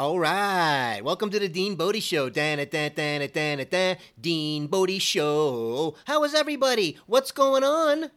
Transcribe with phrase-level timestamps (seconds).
[0.00, 1.02] All right.
[1.04, 2.30] Welcome to the Dean Bodie Show.
[2.30, 3.96] Dan dan dan dan dan.
[4.18, 5.94] Dean Bodie Show.
[6.06, 6.96] How is everybody?
[7.04, 8.10] What's going on?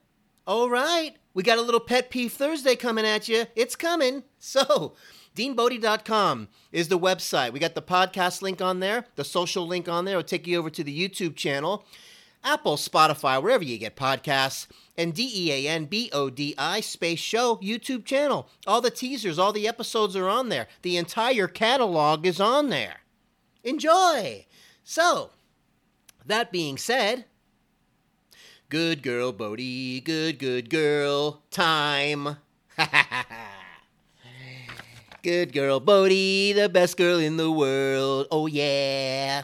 [0.47, 1.17] All right.
[1.33, 3.47] We got a little Pet Peeve Thursday coming at you.
[3.57, 4.23] It's coming.
[4.39, 4.93] So,
[5.35, 7.51] deanbodie.com is the website.
[7.51, 10.19] We got the podcast link on there, the social link on there.
[10.19, 11.83] It'll take you over to the YouTube channel.
[12.43, 14.67] Apple, Spotify, wherever you get podcasts,
[14.97, 18.49] and D E A N B O D I space show YouTube channel.
[18.67, 20.67] All the teasers, all the episodes are on there.
[20.81, 23.01] The entire catalog is on there.
[23.63, 24.45] Enjoy!
[24.83, 25.31] So,
[26.25, 27.25] that being said,
[28.69, 32.37] good girl, Bodie, good, good girl, time.
[35.23, 38.27] good girl, Bodie, the best girl in the world.
[38.29, 39.43] Oh, yeah.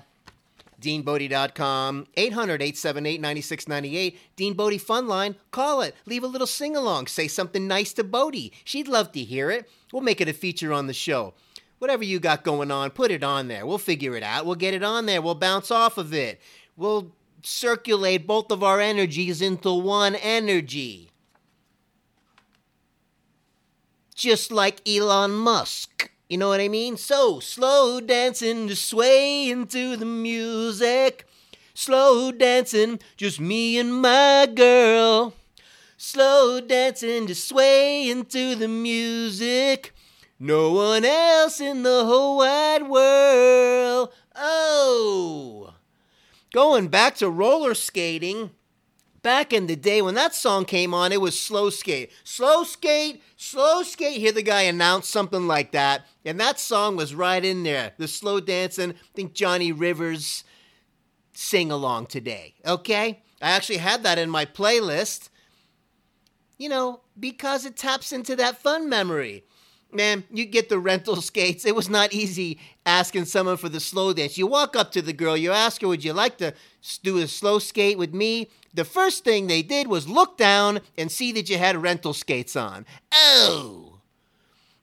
[0.79, 4.19] DeanBodie.com, 800 878 9698.
[4.35, 5.35] Dean Bodie Fun Line.
[5.52, 5.95] Call it.
[6.05, 7.07] Leave a little sing along.
[7.07, 8.53] Say something nice to Bodie.
[8.63, 9.69] She'd love to hear it.
[9.91, 11.33] We'll make it a feature on the show.
[11.79, 13.65] Whatever you got going on, put it on there.
[13.65, 14.45] We'll figure it out.
[14.45, 15.21] We'll get it on there.
[15.21, 16.41] We'll bounce off of it.
[16.75, 21.11] We'll circulate both of our energies into one energy.
[24.14, 26.11] Just like Elon Musk.
[26.30, 26.95] You know what I mean?
[26.95, 31.25] So, slow dancing, just sway into the music.
[31.73, 35.33] Slow dancing, just me and my girl.
[35.97, 39.91] Slow dancing, just sway into the music.
[40.39, 44.14] No one else in the whole wide world.
[44.36, 45.73] Oh!
[46.53, 48.52] Going back to roller skating.
[49.22, 52.12] Back in the day when that song came on, it was slow skate.
[52.23, 54.20] Slow skate, slow skate.
[54.20, 56.06] Hear the guy announce something like that.
[56.23, 57.94] And that song was right in there.
[57.98, 58.92] The slow dancing.
[58.92, 60.44] I think Johnny Rivers
[61.34, 62.53] sing along today.
[62.66, 63.22] Okay?
[63.42, 65.30] I actually had that in my playlist.
[66.58, 69.44] You know, because it taps into that fun memory.
[69.92, 71.66] Man, you get the rental skates.
[71.66, 74.38] It was not easy asking someone for the slow dance.
[74.38, 76.54] You walk up to the girl, you ask her, Would you like to
[77.04, 78.50] do a slow skate with me?
[78.73, 82.55] The first thing they did was look down and see that you had rental skates
[82.55, 82.86] on.
[83.14, 83.99] Oh!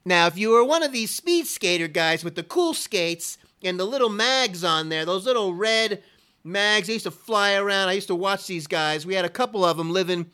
[0.05, 3.79] Now, if you were one of these speed skater guys with the cool skates and
[3.79, 6.01] the little mags on there, those little red
[6.43, 7.89] mags, they used to fly around.
[7.89, 9.05] I used to watch these guys.
[9.05, 10.27] We had a couple of them living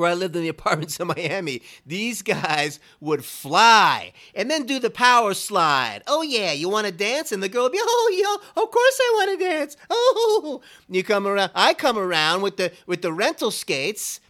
[0.00, 4.78] where I lived in the apartments in Miami, these guys would fly and then do
[4.78, 6.02] the power slide.
[6.06, 7.30] Oh yeah, you want to dance?
[7.30, 9.76] And the girl would be, oh yeah, of course I want to dance.
[9.92, 11.50] Oh, you come around.
[11.54, 14.20] I come around with the with the rental skates.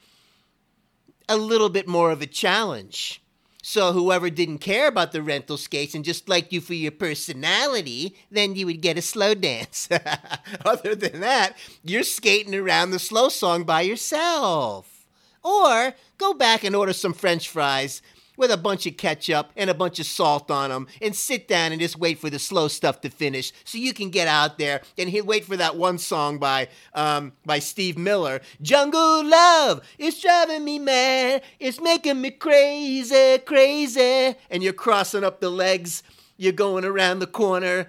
[1.28, 3.22] A little bit more of a challenge.
[3.62, 8.16] So whoever didn't care about the rental skates and just liked you for your personality,
[8.30, 9.88] then you would get a slow dance.
[10.64, 14.99] Other than that, you're skating around the slow song by yourself.
[15.42, 18.02] Or go back and order some french fries
[18.40, 21.72] with a bunch of ketchup and a bunch of salt on them and sit down
[21.72, 24.80] and just wait for the slow stuff to finish so you can get out there
[24.96, 30.22] and he'll wait for that one song by um, by Steve Miller Jungle Love it's
[30.22, 31.42] driving me mad.
[31.58, 34.34] It's making me crazy crazy.
[34.48, 36.02] And you're crossing up the legs.
[36.38, 37.88] You're going around the corner.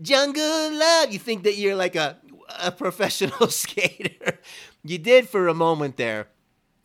[0.00, 1.12] Jungle Love.
[1.12, 2.18] You think that you're like a
[2.60, 4.38] a professional skater.
[4.82, 6.26] You did for a moment there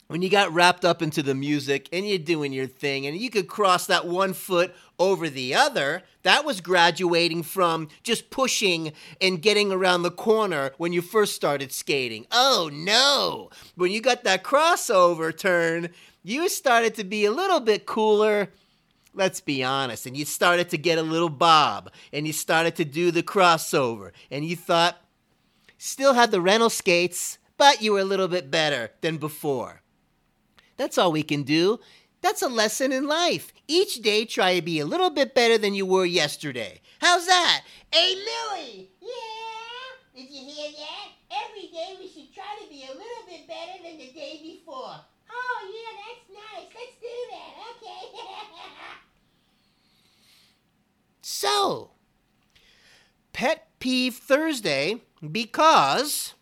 [0.08, 3.30] when you got wrapped up into the music and you're doing your thing and you
[3.30, 9.42] could cross that one foot over the other, that was graduating from just pushing and
[9.42, 12.26] getting around the corner when you first started skating.
[12.32, 13.50] Oh no!
[13.76, 15.90] When you got that crossover turn,
[16.24, 18.50] you started to be a little bit cooler.
[19.14, 20.06] Let's be honest.
[20.06, 24.12] And you started to get a little bob and you started to do the crossover
[24.30, 25.02] and you thought,
[25.78, 29.82] still had the rental skates, but you were a little bit better than before.
[30.78, 31.80] That's all we can do.
[32.22, 33.54] That's a lesson in life.
[33.68, 36.80] Each day, try to be a little bit better than you were yesterday.
[37.00, 37.64] How's that?
[37.92, 38.90] Hey, Louie!
[39.02, 39.08] Yeah?
[40.16, 41.10] Did you hear that?
[41.46, 44.96] Every day we should try to be a little bit better than the day before.
[45.30, 46.70] Oh, yeah, that's nice.
[46.74, 47.52] Let's do that.
[47.72, 48.04] Okay.
[51.22, 51.92] so,
[53.34, 55.02] Pet Peeve Thursday
[55.32, 56.34] because,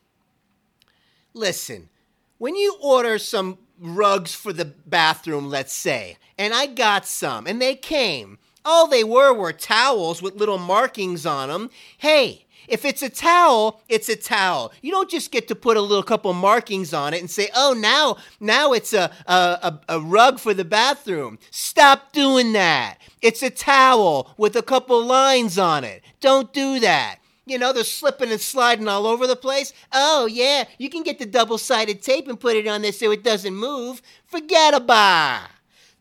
[1.34, 1.90] listen,
[2.38, 7.62] when you order some rugs for the bathroom, let's say, and I got some, and
[7.62, 8.38] they came.
[8.64, 11.70] All they were were towels with little markings on them.
[12.00, 14.74] Hey, if it's a towel, it's a towel.
[14.82, 17.74] You don't just get to put a little couple markings on it and say, "Oh,
[17.78, 22.98] now, now it's a a, a, rug for the bathroom." Stop doing that.
[23.22, 26.02] It's a towel with a couple lines on it.
[26.20, 27.18] Don't do that.
[27.46, 29.72] You know, they're slipping and sliding all over the place.
[29.92, 33.12] Oh, yeah, you can get the double sided tape and put it on there so
[33.12, 34.02] it doesn't move.
[34.26, 35.52] Forget about it.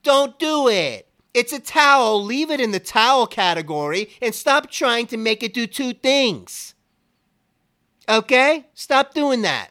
[0.03, 1.09] Don't do it.
[1.33, 2.23] It's a towel.
[2.23, 6.75] Leave it in the towel category and stop trying to make it do two things.
[8.09, 8.67] Okay?
[8.75, 9.71] Stop doing that.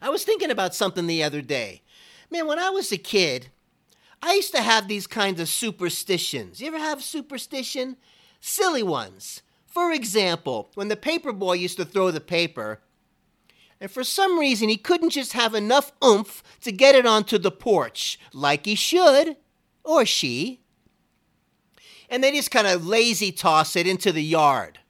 [0.00, 1.82] I was thinking about something the other day.
[2.30, 3.48] Man, when I was a kid,
[4.22, 6.60] I used to have these kinds of superstitions.
[6.60, 7.96] You ever have superstition?
[8.40, 9.42] Silly ones.
[9.70, 12.80] For example, when the paper boy used to throw the paper,
[13.80, 17.52] and for some reason he couldn't just have enough oomph to get it onto the
[17.52, 19.36] porch, like he should,
[19.84, 20.60] or she,
[22.10, 24.80] and they just kind of lazy toss it into the yard.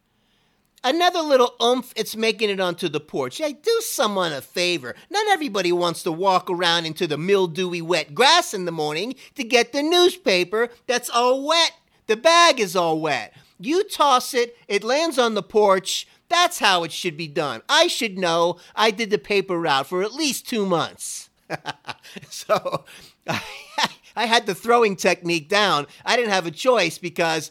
[0.82, 3.36] Another little oomph, it's making it onto the porch.
[3.36, 4.94] Hey, do someone a favor.
[5.10, 9.44] Not everybody wants to walk around into the mildewy wet grass in the morning to
[9.44, 11.72] get the newspaper that's all wet.
[12.06, 13.34] The bag is all wet.
[13.60, 16.08] You toss it, it lands on the porch.
[16.30, 17.60] That's how it should be done.
[17.68, 18.56] I should know.
[18.74, 21.28] I did the paper route for at least two months.
[22.30, 22.84] so
[24.16, 25.86] I had the throwing technique down.
[26.06, 27.50] I didn't have a choice because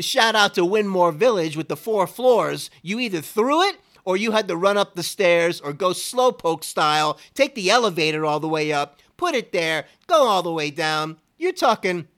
[0.00, 2.68] shout out to Winmore Village with the four floors.
[2.82, 6.64] You either threw it or you had to run up the stairs or go slowpoke
[6.64, 10.70] style, take the elevator all the way up, put it there, go all the way
[10.70, 11.18] down.
[11.38, 12.08] You're talking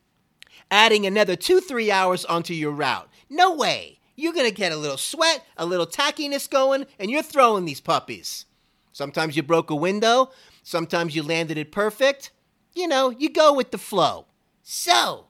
[0.70, 3.07] adding another two, three hours onto your route.
[3.30, 3.98] No way.
[4.16, 7.80] You're going to get a little sweat, a little tackiness going, and you're throwing these
[7.80, 8.46] puppies.
[8.92, 10.30] Sometimes you broke a window,
[10.64, 12.32] sometimes you landed it perfect.
[12.74, 14.26] You know, you go with the flow.
[14.62, 15.28] So,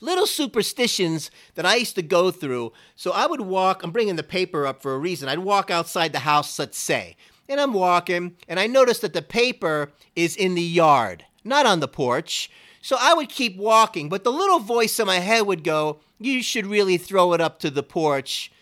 [0.00, 2.72] little superstitions that I used to go through.
[2.94, 5.28] So I would walk, I'm bringing the paper up for a reason.
[5.28, 7.16] I'd walk outside the house, let's say,
[7.48, 11.80] and I'm walking, and I notice that the paper is in the yard, not on
[11.80, 12.50] the porch.
[12.84, 16.42] So I would keep walking, but the little voice in my head would go, You
[16.42, 18.52] should really throw it up to the porch,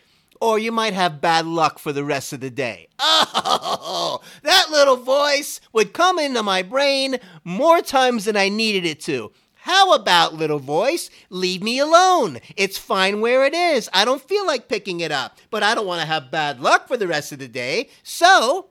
[0.40, 2.86] or you might have bad luck for the rest of the day.
[3.44, 9.00] Oh, that little voice would come into my brain more times than I needed it
[9.00, 9.32] to.
[9.54, 12.38] How about, little voice, leave me alone?
[12.56, 13.88] It's fine where it is.
[13.92, 16.86] I don't feel like picking it up, but I don't want to have bad luck
[16.86, 17.88] for the rest of the day.
[18.02, 18.68] So,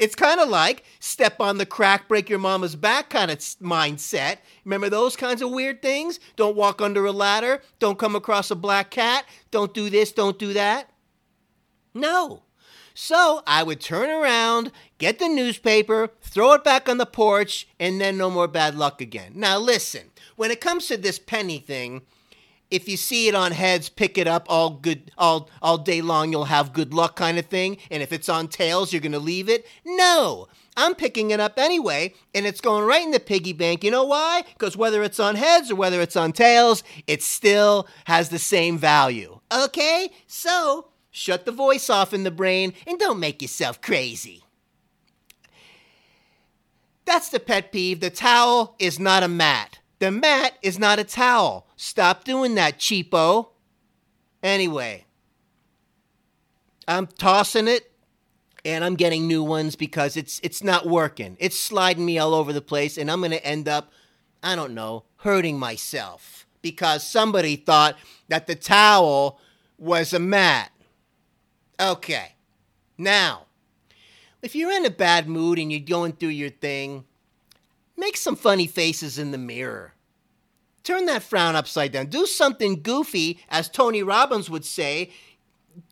[0.00, 4.38] it's kind of like step on the crack, break your mama's back kind of mindset.
[4.64, 6.18] Remember those kinds of weird things?
[6.36, 7.62] Don't walk under a ladder.
[7.78, 9.26] Don't come across a black cat.
[9.50, 10.10] Don't do this.
[10.10, 10.90] Don't do that.
[11.92, 12.42] No.
[12.94, 18.00] So I would turn around, get the newspaper, throw it back on the porch, and
[18.00, 19.32] then no more bad luck again.
[19.34, 22.02] Now listen, when it comes to this penny thing,
[22.70, 26.30] if you see it on heads, pick it up all good all all day long,
[26.30, 27.78] you'll have good luck kind of thing.
[27.90, 29.66] And if it's on tails, you're gonna leave it.
[29.84, 30.48] No.
[30.76, 33.82] I'm picking it up anyway, and it's going right in the piggy bank.
[33.82, 34.44] You know why?
[34.54, 38.78] Because whether it's on heads or whether it's on tails, it still has the same
[38.78, 39.40] value.
[39.52, 40.10] Okay?
[40.26, 44.44] So, shut the voice off in the brain and don't make yourself crazy.
[47.04, 48.00] That's the pet peeve.
[48.00, 49.79] The towel is not a mat.
[50.00, 51.66] The mat is not a towel.
[51.76, 53.48] Stop doing that, cheapo.
[54.42, 55.04] Anyway,
[56.88, 57.92] I'm tossing it
[58.64, 61.36] and I'm getting new ones because it's it's not working.
[61.38, 63.92] It's sliding me all over the place and I'm going to end up
[64.42, 67.98] I don't know, hurting myself because somebody thought
[68.28, 69.38] that the towel
[69.76, 70.72] was a mat.
[71.78, 72.36] Okay.
[72.96, 73.46] Now,
[74.40, 77.04] if you're in a bad mood and you're going through your thing,
[78.00, 79.92] Make some funny faces in the mirror.
[80.84, 82.06] Turn that frown upside down.
[82.06, 85.10] Do something goofy, as Tony Robbins would say.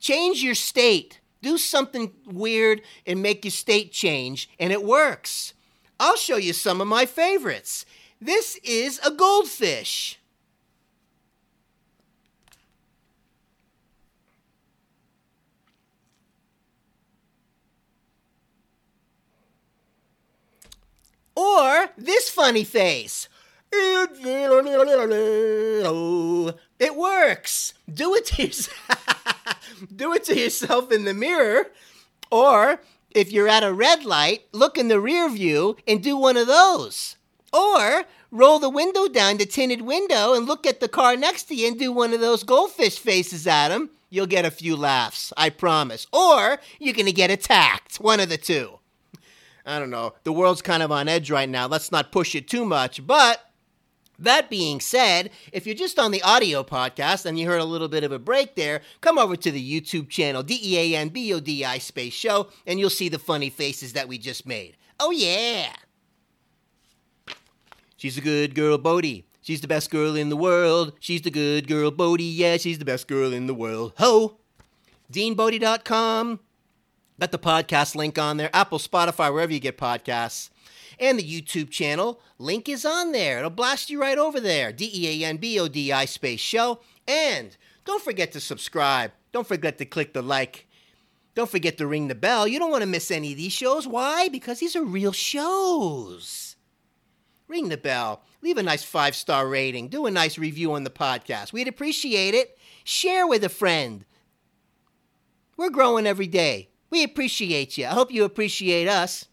[0.01, 1.21] Change your state.
[1.43, 5.53] Do something weird and make your state change, and it works.
[6.01, 7.85] I'll show you some of my favorites.
[8.23, 10.19] This is a goldfish.
[21.37, 23.29] Or this funny face.
[26.79, 27.75] It works.
[27.93, 29.61] Do it to yourself.
[29.95, 31.67] Do it to yourself in the mirror.
[32.31, 36.37] Or if you're at a red light, look in the rear view and do one
[36.37, 37.17] of those.
[37.53, 41.55] Or roll the window down, the tinted window, and look at the car next to
[41.55, 43.91] you and do one of those goldfish faces at him.
[44.11, 46.07] You'll get a few laughs, I promise.
[46.13, 47.97] Or you're going to get attacked.
[47.97, 48.78] One of the two.
[49.69, 50.15] I don't know.
[50.25, 51.67] The world's kind of on edge right now.
[51.67, 53.07] Let's not push it too much.
[53.07, 53.41] But
[54.19, 57.87] that being said, if you're just on the audio podcast and you heard a little
[57.87, 61.11] bit of a break there, come over to the YouTube channel, D E A N
[61.11, 64.47] B O D I Space Show, and you'll see the funny faces that we just
[64.47, 64.77] made.
[64.99, 65.73] Oh, yeah.
[67.99, 69.27] She's a good girl, Bodie.
[69.43, 70.95] She's the best girl in the world.
[70.99, 72.25] She's the good girl, Bodie.
[72.25, 73.93] Yeah, she's the best girl in the world.
[73.99, 74.39] Ho!
[75.13, 76.41] DeanBodie.com.
[77.21, 80.51] Got the podcast link on there, Apple, Spotify, wherever you get podcasts.
[81.01, 83.39] And the YouTube channel link is on there.
[83.39, 84.73] It'll blast you right over there.
[84.73, 86.81] D E A N B O D I space show.
[87.07, 89.13] And don't forget to subscribe.
[89.33, 90.67] Don't forget to click the like.
[91.35, 92.49] Don't forget to ring the bell.
[92.49, 93.87] You don't want to miss any of these shows.
[93.87, 94.29] Why?
[94.29, 96.57] Because these are real shows.
[97.47, 98.23] Ring the bell.
[98.43, 99.89] Leave a nice five star rating.
[99.89, 101.53] Do a nice review on the podcast.
[101.53, 102.59] We'd appreciate it.
[102.85, 104.05] Share with a friend.
[105.57, 106.71] We're growing every day.
[106.91, 107.87] We appreciate you.
[107.87, 109.27] I hope you appreciate us.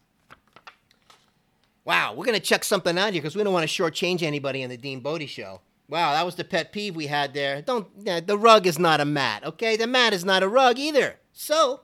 [1.85, 4.63] Wow, we're going to check something out here because we don't want to shortchange anybody
[4.63, 5.61] on the Dean Bodie show.
[5.87, 7.61] Wow, that was the pet peeve we had there.
[7.61, 7.87] Don't
[8.25, 9.77] the rug is not a mat, okay?
[9.77, 11.19] The mat is not a rug either.
[11.31, 11.81] So,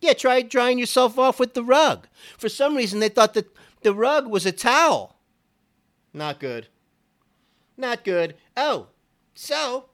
[0.00, 2.08] yeah, try drying yourself off with the rug.
[2.38, 5.16] For some reason, they thought that the rug was a towel.
[6.14, 6.68] Not good.
[7.76, 8.36] Not good.
[8.56, 8.86] Oh,
[9.34, 9.90] so,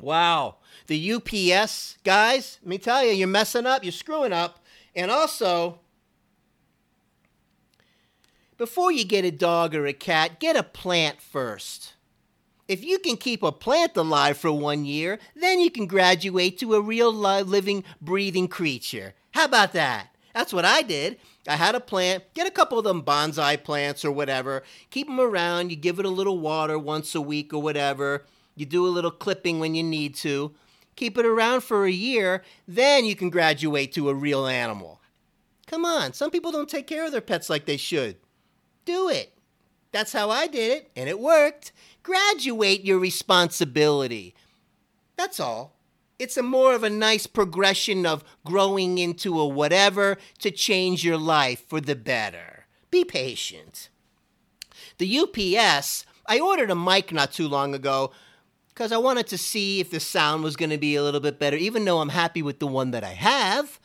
[0.00, 0.56] wow.
[0.86, 4.64] The UPS guys, let me tell you, you're messing up, you're screwing up.
[4.94, 5.80] And also,
[8.56, 11.94] before you get a dog or a cat, get a plant first.
[12.68, 16.74] If you can keep a plant alive for one year, then you can graduate to
[16.74, 19.14] a real live, living, breathing creature.
[19.32, 20.14] How about that?
[20.34, 21.18] That's what I did.
[21.48, 25.18] I had a plant, get a couple of them bonsai plants or whatever, keep them
[25.18, 28.24] around, you give it a little water once a week or whatever,
[28.56, 30.54] you do a little clipping when you need to,
[30.96, 35.00] keep it around for a year, then you can graduate to a real animal.
[35.66, 38.16] Come on, some people don't take care of their pets like they should.
[38.84, 39.32] Do it.
[39.92, 41.72] That's how I did it, and it worked.
[42.02, 44.34] Graduate your responsibility.
[45.16, 45.76] That's all.
[46.18, 51.16] It's a more of a nice progression of growing into a whatever to change your
[51.16, 52.66] life for the better.
[52.90, 53.88] Be patient.
[54.98, 58.12] The UPS, I ordered a mic not too long ago
[58.74, 61.38] because I wanted to see if the sound was going to be a little bit
[61.38, 63.78] better, even though I'm happy with the one that I have.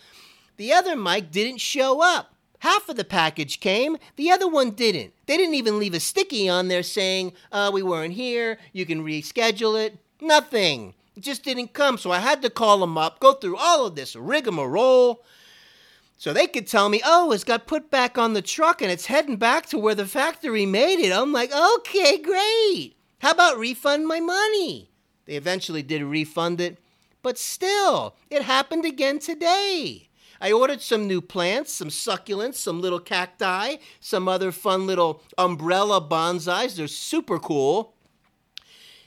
[0.57, 2.33] The other mic didn't show up.
[2.59, 5.13] Half of the package came, the other one didn't.
[5.25, 9.03] They didn't even leave a sticky on there saying, uh, we weren't here, you can
[9.03, 9.97] reschedule it.
[10.21, 10.93] Nothing.
[11.15, 13.95] It just didn't come, so I had to call them up, go through all of
[13.95, 15.23] this rigmarole.
[16.17, 19.07] So they could tell me, oh, it's got put back on the truck and it's
[19.07, 21.11] heading back to where the factory made it.
[21.11, 22.95] I'm like, okay, great.
[23.25, 24.91] How about refund my money?
[25.25, 26.77] They eventually did refund it,
[27.23, 30.09] but still, it happened again today.
[30.39, 36.01] I ordered some new plants, some succulents, some little cacti, some other fun little umbrella
[36.01, 36.75] bonsais.
[36.75, 37.95] They're super cool.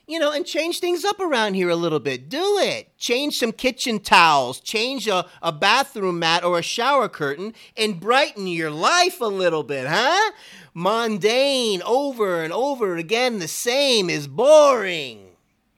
[0.08, 2.28] You know, and change things up around here a little bit.
[2.28, 2.96] Do it.
[2.98, 8.48] Change some kitchen towels, change a, a bathroom mat or a shower curtain, and brighten
[8.48, 10.32] your life a little bit, huh?
[10.78, 15.30] Mundane over and over again, the same is boring.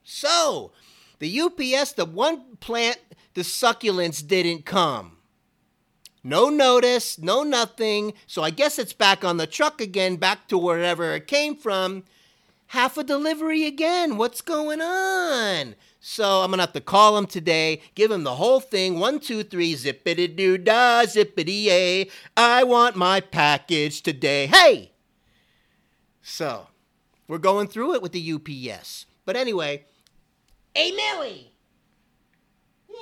[0.03, 0.73] So,
[1.17, 2.99] the UPS, the one plant,
[3.33, 5.17] the succulents didn't come.
[6.23, 8.13] No notice, no nothing.
[8.27, 12.03] So I guess it's back on the truck again, back to wherever it came from.
[12.67, 14.17] Half a delivery again.
[14.17, 15.73] What's going on?
[15.99, 18.99] So I'm gonna have to call him today, give him the whole thing.
[18.99, 22.11] One, two, three, zippity doo dah, zippity yay.
[22.37, 24.45] I want my package today.
[24.45, 24.90] Hey!
[26.31, 26.67] So,
[27.27, 29.05] we're going through it with the UPS.
[29.25, 29.83] But anyway,
[30.73, 31.51] Hey, Millie.
[32.87, 32.95] Yeah.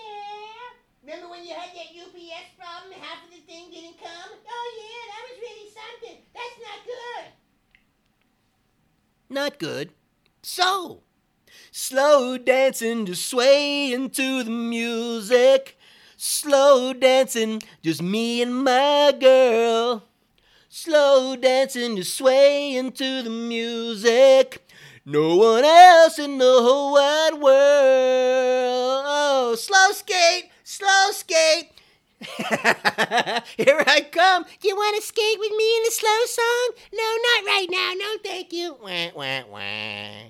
[1.03, 2.91] Remember when you had that UPS problem?
[2.91, 4.31] and Half of the thing didn't come.
[4.49, 6.23] Oh yeah, that was really something.
[6.33, 7.31] That's not good.
[9.29, 9.91] not good.
[10.41, 11.03] So,
[11.71, 15.77] slow dancing, just swaying to the music.
[16.17, 20.08] Slow dancing, just me and my girl.
[20.71, 24.63] Slow dancing, just swaying to the music.
[25.03, 29.03] No one else in the whole wide world.
[29.07, 31.71] Oh, slow skate, slow skate.
[33.57, 34.45] Here I come.
[34.61, 36.69] You want to skate with me in the slow song?
[36.93, 37.93] No, not right now.
[37.97, 38.77] No, thank you.
[38.79, 40.29] Wah, wah, wah.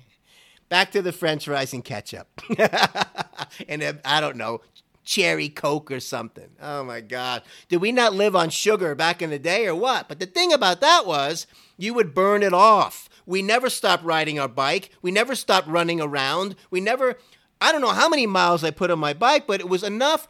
[0.70, 2.28] Back to the French fries and ketchup.
[3.68, 4.62] and uh, I don't know,
[5.10, 6.50] cherry Coke or something.
[6.62, 7.42] Oh my God.
[7.68, 10.08] Did we not live on sugar back in the day or what?
[10.08, 13.08] But the thing about that was you would burn it off.
[13.26, 14.90] We never stopped riding our bike.
[15.02, 16.54] We never stopped running around.
[16.70, 17.18] We never,
[17.60, 20.28] I don't know how many miles I put on my bike, but it was enough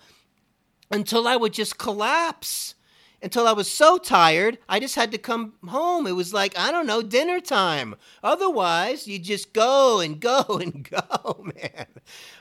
[0.91, 2.75] until I would just collapse.
[3.23, 6.07] Until I was so tired, I just had to come home.
[6.07, 7.97] It was like, I don't know, dinner time.
[8.23, 11.87] Otherwise, you just go and go and go, man.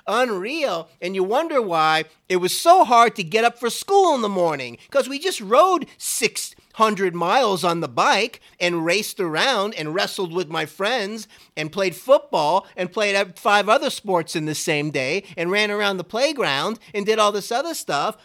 [0.08, 0.88] Unreal.
[1.02, 4.30] And you wonder why it was so hard to get up for school in the
[4.30, 10.32] morning because we just rode 600 miles on the bike and raced around and wrestled
[10.32, 15.24] with my friends and played football and played five other sports in the same day
[15.36, 18.16] and ran around the playground and did all this other stuff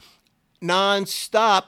[0.63, 1.65] nonstop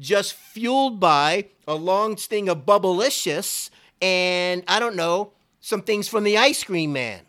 [0.00, 3.70] just fueled by a long sting of bubblicious
[4.02, 7.20] and I don't know, some things from the ice cream man.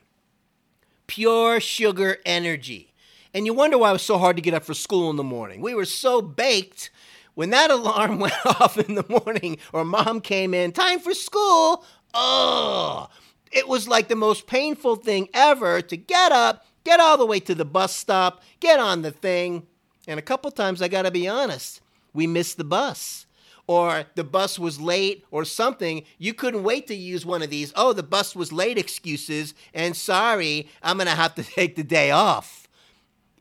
[1.05, 2.93] Pure sugar energy.
[3.33, 5.23] And you wonder why it was so hard to get up for school in the
[5.23, 5.61] morning.
[5.61, 6.89] We were so baked
[7.33, 11.83] when that alarm went off in the morning or mom came in, time for school.
[12.13, 13.09] Oh,
[13.51, 17.39] it was like the most painful thing ever to get up, get all the way
[17.41, 19.67] to the bus stop, get on the thing.
[20.07, 21.81] And a couple times, I got to be honest,
[22.13, 23.25] we missed the bus.
[23.67, 26.03] Or the bus was late or something.
[26.17, 27.71] You couldn't wait to use one of these.
[27.75, 29.53] Oh, the bus was late excuses.
[29.73, 32.67] And sorry, I'm going to have to take the day off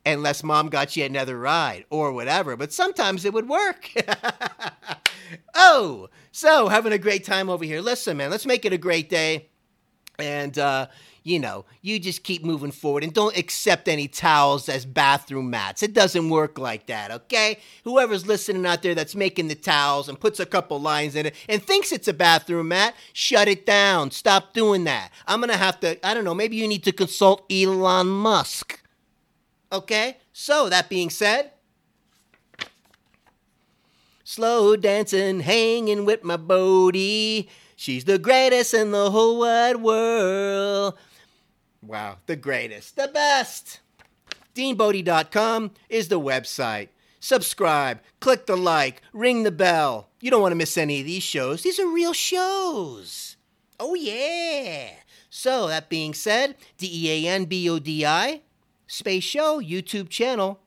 [0.06, 2.56] unless mom got you another ride or whatever.
[2.56, 3.92] But sometimes it would work.
[5.54, 7.80] oh, so having a great time over here.
[7.80, 9.48] Listen, man, let's make it a great day.
[10.18, 10.86] And, uh,
[11.30, 15.82] you know, you just keep moving forward and don't accept any towels as bathroom mats.
[15.82, 17.58] It doesn't work like that, okay?
[17.84, 21.34] Whoever's listening out there that's making the towels and puts a couple lines in it
[21.48, 24.10] and thinks it's a bathroom mat, shut it down.
[24.10, 25.12] Stop doing that.
[25.28, 28.82] I'm gonna have to, I don't know, maybe you need to consult Elon Musk.
[29.72, 30.16] Okay?
[30.32, 31.52] So, that being said,
[34.24, 37.48] slow dancing, hanging with my Bodie.
[37.76, 40.98] She's the greatest in the whole wide world.
[41.82, 43.80] Wow, the greatest, the best.
[44.54, 46.88] DeanBodie.com is the website.
[47.20, 50.08] Subscribe, click the like, ring the bell.
[50.20, 51.62] You don't want to miss any of these shows.
[51.62, 53.36] These are real shows.
[53.78, 54.90] Oh, yeah.
[55.30, 58.42] So, that being said, D E A N B O D I,
[58.86, 60.60] Space Show, YouTube channel,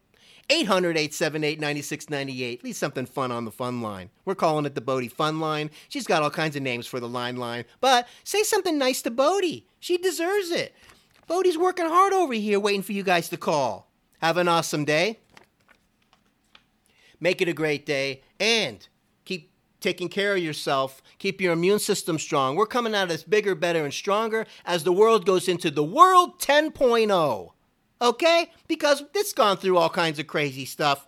[0.50, 2.64] 800 878 9698.
[2.64, 4.10] Leave something fun on the fun line.
[4.26, 5.70] We're calling it the Bodie Fun Line.
[5.90, 9.12] She's got all kinds of names for the line line, but say something nice to
[9.12, 9.68] Bodie.
[9.80, 10.74] She deserves it.
[11.28, 13.90] Bodie's working hard over here waiting for you guys to call.
[14.22, 15.20] Have an awesome day.
[17.20, 18.86] Make it a great day and
[19.26, 21.02] keep taking care of yourself.
[21.20, 22.56] Keep your immune system strong.
[22.56, 25.84] We're coming out of this bigger, better, and stronger as the world goes into the
[25.84, 27.52] world 10.0.
[28.02, 28.52] Okay?
[28.68, 31.08] Because it's gone through all kinds of crazy stuff.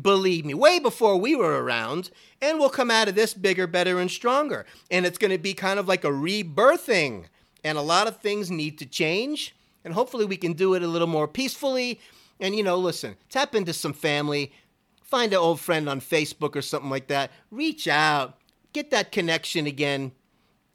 [0.00, 3.98] Believe me, way before we were around, and we'll come out of this bigger, better,
[3.98, 4.64] and stronger.
[4.90, 7.26] And it's going to be kind of like a rebirthing
[7.64, 9.54] and a lot of things need to change.
[9.84, 12.00] And hopefully, we can do it a little more peacefully.
[12.38, 14.52] And, you know, listen, tap into some family,
[15.02, 18.38] find an old friend on Facebook or something like that, reach out,
[18.72, 20.12] get that connection again.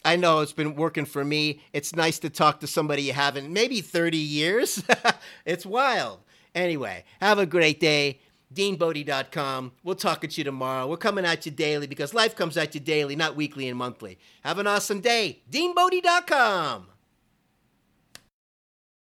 [0.03, 1.61] I know it's been working for me.
[1.73, 4.83] It's nice to talk to somebody you haven't, maybe 30 years.
[5.45, 6.19] it's wild.
[6.53, 8.19] Anyway, have a great day.
[8.55, 9.73] DeanBodie.com.
[9.83, 10.87] We'll talk at you tomorrow.
[10.87, 14.17] We're coming at you daily because life comes at you daily, not weekly and monthly.
[14.43, 15.43] Have an awesome day.
[15.51, 16.87] DeanBodie.com.